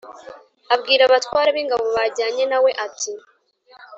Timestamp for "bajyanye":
1.97-2.43